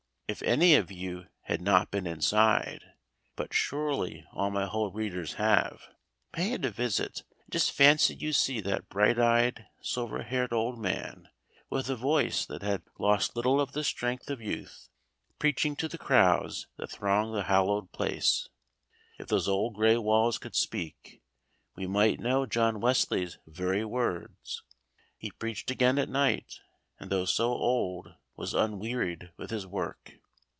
[0.31, 2.93] If any of you have not been inside
[3.35, 5.89] but surely all my Hull readers have
[6.31, 10.79] pay it a visit, and just fancy you see that bright eyed, silver haired old
[10.79, 11.27] man,
[11.69, 14.87] with a voice that had lost little of the strength of youth,
[15.37, 18.47] preaching to the crowds that thronged the hallowed place.
[19.19, 21.21] If those old grey walls could speak,
[21.75, 24.63] we might know John Wesley's very words.
[25.17, 26.61] He preached again at night,
[27.01, 30.13] and though so old, was unwearied with his work.